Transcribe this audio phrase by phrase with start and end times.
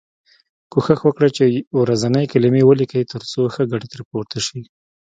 [0.71, 1.43] کوښښ وکړی چې
[1.81, 4.61] ورځنۍ کلمې ولیکی تر څو ښه ګټه ترې پورته شی.